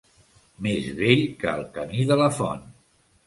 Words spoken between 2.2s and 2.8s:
la font.